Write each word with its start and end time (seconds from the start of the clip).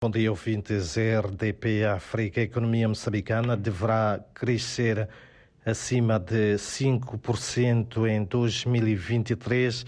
Bom 0.00 0.12
dia, 0.12 0.30
ouvintes. 0.30 0.96
RDP 0.96 1.84
África, 1.84 2.40
a 2.40 2.44
economia 2.44 2.86
moçambicana 2.86 3.56
deverá 3.56 4.20
crescer 4.32 5.08
acima 5.66 6.20
de 6.20 6.54
5% 6.54 8.08
em 8.08 8.22
2023. 8.22 9.84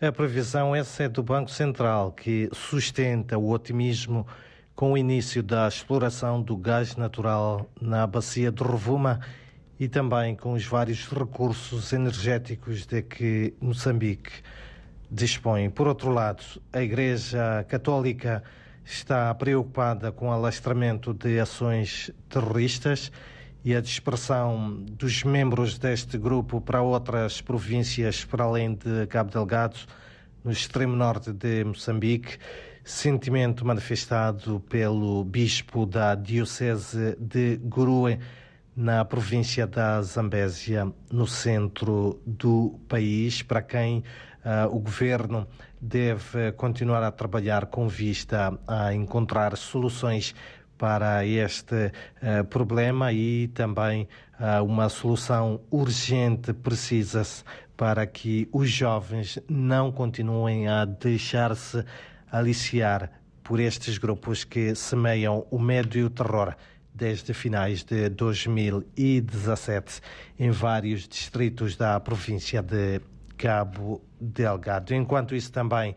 A 0.00 0.10
previsão 0.10 0.74
essa 0.74 1.04
é 1.04 1.08
do 1.08 1.22
Banco 1.22 1.48
Central, 1.48 2.10
que 2.10 2.50
sustenta 2.52 3.38
o 3.38 3.52
otimismo 3.52 4.26
com 4.74 4.94
o 4.94 4.98
início 4.98 5.44
da 5.44 5.68
exploração 5.68 6.42
do 6.42 6.56
gás 6.56 6.96
natural 6.96 7.70
na 7.80 8.04
bacia 8.04 8.50
de 8.50 8.64
Rovuma 8.64 9.20
e 9.78 9.86
também 9.86 10.34
com 10.34 10.54
os 10.54 10.66
vários 10.66 11.06
recursos 11.06 11.92
energéticos 11.92 12.84
de 12.84 13.00
que 13.00 13.54
Moçambique 13.60 14.32
dispõe. 15.08 15.70
Por 15.70 15.86
outro 15.86 16.10
lado, 16.10 16.42
a 16.72 16.82
Igreja 16.82 17.64
Católica 17.68 18.42
está 18.84 19.34
preocupada 19.34 20.10
com 20.10 20.28
o 20.28 20.32
alastramento 20.32 21.14
de 21.14 21.38
ações 21.38 22.10
terroristas 22.28 23.12
e 23.64 23.74
a 23.74 23.80
dispersão 23.80 24.84
dos 24.90 25.22
membros 25.22 25.78
deste 25.78 26.18
grupo 26.18 26.60
para 26.60 26.82
outras 26.82 27.40
províncias 27.40 28.24
para 28.24 28.44
além 28.44 28.74
de 28.74 29.06
Cabo 29.06 29.30
Delgado, 29.30 29.78
no 30.44 30.50
extremo 30.50 30.96
norte 30.96 31.32
de 31.32 31.62
Moçambique, 31.64 32.38
sentimento 32.84 33.64
manifestado 33.64 34.58
pelo 34.68 35.24
bispo 35.24 35.86
da 35.86 36.16
Diocese 36.16 37.16
de 37.20 37.56
Gurue, 37.58 38.18
na 38.74 39.04
província 39.04 39.66
da 39.66 40.00
Zambésia, 40.02 40.90
no 41.10 41.26
centro 41.26 42.20
do 42.26 42.80
país, 42.88 43.42
para 43.42 43.60
quem 43.60 44.02
o 44.70 44.80
governo 44.80 45.46
deve 45.80 46.50
continuar 46.52 47.02
a 47.02 47.12
trabalhar 47.12 47.66
com 47.66 47.86
vista 47.86 48.58
a 48.66 48.92
encontrar 48.92 49.56
soluções 49.56 50.34
para 50.82 51.24
este 51.24 51.74
uh, 51.86 52.44
problema 52.50 53.12
e 53.12 53.46
também 53.46 54.08
uh, 54.40 54.64
uma 54.64 54.88
solução 54.88 55.60
urgente 55.70 56.52
precisa-se 56.52 57.44
para 57.76 58.04
que 58.04 58.48
os 58.52 58.68
jovens 58.68 59.38
não 59.48 59.92
continuem 59.92 60.66
a 60.66 60.84
deixar-se 60.84 61.84
aliciar 62.32 63.12
por 63.44 63.60
estes 63.60 63.96
grupos 63.96 64.42
que 64.42 64.74
semeiam 64.74 65.46
o 65.52 65.58
medo 65.60 65.96
e 65.96 66.02
o 66.02 66.10
terror 66.10 66.56
desde 66.92 67.32
finais 67.32 67.84
de 67.84 68.08
2017 68.08 70.00
em 70.36 70.50
vários 70.50 71.06
distritos 71.06 71.76
da 71.76 72.00
província 72.00 72.60
de 72.60 73.00
Cabo 73.36 74.02
Delgado. 74.20 74.94
Enquanto 74.94 75.34
isso, 75.34 75.52
também 75.52 75.94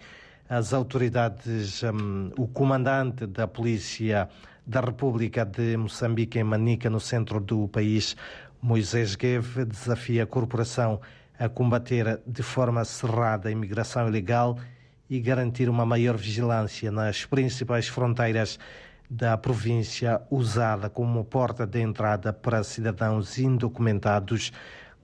as 0.48 0.74
autoridades, 0.74 1.84
um, 1.84 2.32
o 2.38 2.48
comandante 2.48 3.26
da 3.26 3.48
Polícia 3.48 4.30
da 4.66 4.82
República 4.82 5.46
de 5.46 5.78
Moçambique, 5.78 6.40
em 6.40 6.44
Manica, 6.44 6.90
no 6.90 7.00
centro 7.00 7.40
do 7.40 7.68
país, 7.68 8.16
Moisés 8.62 9.16
Gueve, 9.16 9.66
desafia 9.66 10.24
a 10.24 10.28
corporação 10.28 11.00
a 11.38 11.50
combater 11.50 12.20
de 12.26 12.42
forma 12.42 12.84
cerrada 12.86 13.50
a 13.50 13.52
imigração 13.52 14.08
ilegal 14.08 14.58
e 15.10 15.20
garantir 15.20 15.70
uma 15.70 15.86
maior 15.86 16.16
vigilância 16.16 16.92
nas 16.92 17.26
principais 17.26 17.88
fronteiras 17.88 18.58
da 19.10 19.38
província 19.38 20.22
usada 20.32 20.90
como 20.90 21.24
porta 21.24 21.68
de 21.68 21.80
entrada 21.80 22.34
para 22.34 22.64
cidadãos 22.64 23.38
indocumentados 23.38 24.52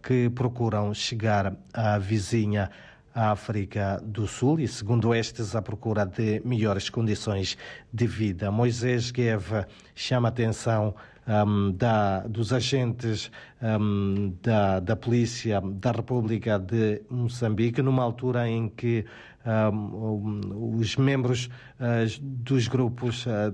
que 0.02 0.30
procuram 0.30 0.94
chegar 0.94 1.56
à 1.74 1.98
vizinha 1.98 2.70
África 3.14 4.02
do 4.04 4.26
Sul 4.26 4.60
e, 4.60 4.68
segundo 4.68 5.14
estes, 5.14 5.56
à 5.56 5.62
procura 5.62 6.06
de 6.06 6.42
melhores 6.46 6.90
condições 6.90 7.58
de 7.94 8.08
vida. 8.08 8.50
Moisés 8.50 9.12
Gueva 9.12 9.68
chama 9.94 10.30
a 10.30 10.32
atenção 10.32 10.96
um, 11.28 11.72
da, 11.72 12.22
dos 12.22 12.54
agentes 12.54 13.30
um, 13.62 14.34
da, 14.42 14.80
da 14.80 14.96
Polícia 14.96 15.62
da 15.62 15.92
República 15.92 16.58
de 16.58 17.02
Moçambique, 17.10 17.82
numa 17.82 18.04
altura 18.04 18.48
em 18.48 18.70
que 18.70 19.06
um, 19.46 20.78
os 20.78 20.96
membros 20.96 21.48
uh, 21.80 22.22
dos 22.22 22.68
grupos 22.68 23.26
uh, 23.26 23.54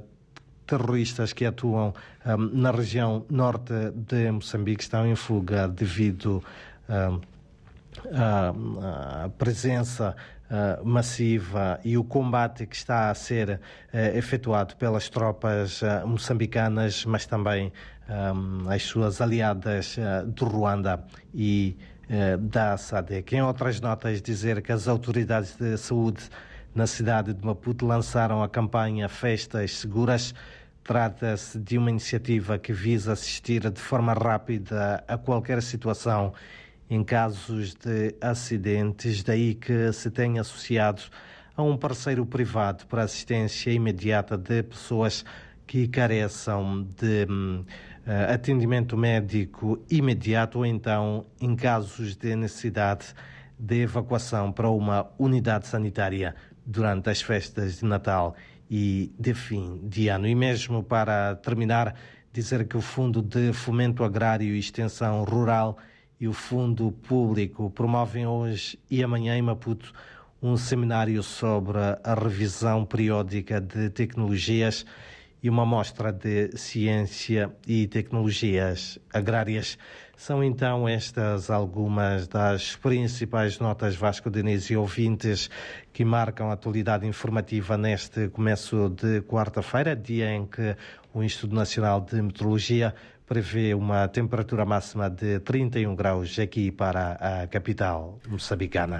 terroristas 0.68 1.34
que 1.34 1.46
atuam 1.46 1.94
um, 2.26 2.38
na 2.54 2.72
região 2.72 3.26
norte 3.30 3.74
de 3.96 4.30
Moçambique 4.32 4.84
estão 4.84 5.08
em 5.08 5.16
fuga 5.16 5.68
devido 5.68 6.44
um, 6.90 7.20
à 8.14 9.30
presença 9.38 10.16
uh, 10.50 10.86
massiva 10.86 11.80
e 11.84 11.98
o 11.98 12.04
combate 12.04 12.66
que 12.66 12.76
está 12.76 13.10
a 13.10 13.16
ser 13.16 13.50
uh, 13.50 13.98
efetuado 14.16 14.76
pelas 14.76 15.10
tropas 15.10 15.82
uh, 15.82 16.06
moçambicanas, 16.06 17.06
mas 17.06 17.26
também 17.26 17.72
um, 18.10 18.70
as 18.70 18.84
suas 18.84 19.22
aliadas 19.22 19.98
do 20.28 20.46
Ruanda 20.46 21.04
e 21.34 21.78
da 22.40 22.78
SADC. 22.78 23.36
Em 23.36 23.42
outras 23.42 23.82
notas, 23.82 24.22
dizer 24.22 24.62
que 24.62 24.72
as 24.72 24.88
autoridades 24.88 25.58
de 25.58 25.76
saúde 25.76 26.30
na 26.78 26.86
cidade 26.86 27.34
de 27.34 27.44
Maputo 27.44 27.88
lançaram 27.88 28.44
a 28.44 28.48
campanha 28.48 29.10
Festas 29.10 29.78
Seguras. 29.78 30.36
Trata-se 30.84 31.58
de 31.58 31.76
uma 31.76 31.90
iniciativa 31.90 32.60
que 32.60 32.72
visa 32.72 33.14
assistir 33.14 33.68
de 33.72 33.82
forma 33.82 34.14
rápida 34.14 35.04
a 35.08 35.18
qualquer 35.18 35.64
situação 35.64 36.34
em 36.88 37.04
casos 37.04 37.74
de 37.74 38.14
acidentes, 38.22 39.24
daí 39.24 39.56
que 39.56 39.92
se 39.92 40.12
tem 40.12 40.38
associado 40.38 41.02
a 41.56 41.64
um 41.64 41.76
parceiro 41.76 42.24
privado 42.28 42.86
para 42.86 43.02
assistência 43.02 43.72
imediata 43.72 44.38
de 44.38 44.62
pessoas 44.62 45.26
que 45.66 45.88
careçam 45.88 46.84
de 46.84 47.26
uh, 47.26 48.32
atendimento 48.32 48.96
médico 48.96 49.84
imediato 49.90 50.60
ou 50.60 50.66
então 50.66 51.26
em 51.42 51.56
casos 51.56 52.16
de 52.16 52.36
necessidade 52.36 53.16
de 53.58 53.82
evacuação 53.82 54.52
para 54.52 54.70
uma 54.70 55.08
unidade 55.18 55.66
sanitária 55.66 56.36
durante 56.68 57.10
as 57.10 57.22
festas 57.22 57.80
de 57.80 57.86
Natal 57.86 58.36
e 58.70 59.14
de 59.18 59.34
fim 59.34 59.80
de 59.88 60.10
ano. 60.10 60.28
E 60.28 60.36
mesmo 60.36 60.84
para 60.84 61.36
terminar, 61.36 61.96
dizer 62.34 62.68
que 62.68 62.76
o 62.76 62.82
Fundo 62.82 63.22
de 63.22 63.54
Fomento 63.54 64.04
Agrário 64.04 64.54
e 64.54 64.60
Extensão 64.60 65.24
Rural 65.24 65.78
e 66.20 66.28
o 66.28 66.34
Fundo 66.34 66.92
Público 66.92 67.70
promovem 67.70 68.28
hoje 68.28 68.78
e 68.92 69.02
amanhã 69.02 69.38
em 69.38 69.42
Maputo 69.42 69.94
um 70.42 70.58
seminário 70.58 71.24
sobre 71.24 71.78
a 72.04 72.14
revisão 72.14 72.86
periódica 72.86 73.62
de 73.62 73.90
tecnologias 73.90 74.86
e 75.42 75.50
uma 75.50 75.66
mostra 75.66 76.12
de 76.12 76.58
ciência 76.58 77.52
e 77.68 77.88
tecnologias 77.88 79.00
agrárias. 79.14 79.78
São 80.16 80.44
então 80.44 80.90
estas 80.90 81.52
algumas 81.52 82.28
das 82.28 82.76
principais 82.76 83.60
notas 83.60 83.96
Vasco 83.96 84.32
Diniz 84.32 84.70
e 84.70 84.76
ouvintes 84.76 85.50
que 85.94 86.04
marcam 86.04 86.50
a 86.50 86.54
atualidade 86.54 87.06
informativa 87.06 87.78
neste 87.78 88.30
começo 88.30 88.90
de 88.90 89.22
quarta-feira, 89.22 89.96
dia 89.96 90.32
em 90.32 90.46
que 90.46 90.76
o 91.14 91.24
Instituto 91.24 91.54
Nacional 91.54 92.02
de 92.02 92.20
Meteorologia 92.22 92.96
prevê 93.28 93.74
uma 93.74 94.08
temperatura 94.08 94.66
máxima 94.66 95.10
de 95.10 95.40
31 95.42 95.94
graus 95.96 96.40
aqui 96.40 96.72
para 96.72 97.12
a 97.44 97.48
capital 97.48 98.20
moçambicana. 98.28 98.96